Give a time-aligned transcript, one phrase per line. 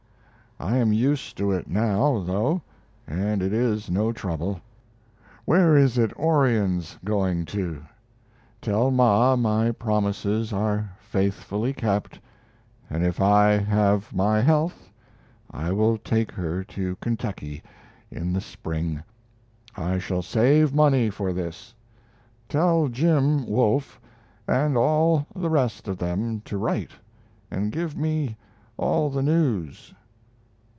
[0.63, 2.61] I am used to it now, though,
[3.07, 4.61] and it is no trouble.
[5.43, 7.83] Where is it Orion's going to?
[8.61, 12.19] Tell Ma my promises are faithfully kept;
[12.91, 14.91] and if I have my health
[15.49, 17.63] I will take her to Ky.
[18.11, 19.01] in the spring
[19.75, 21.73] I shall save money for this.
[22.47, 23.99] Tell Jim (Wolfe)
[24.47, 26.91] and all the rest of them to write,
[27.49, 28.37] and give me
[28.77, 29.95] all the news....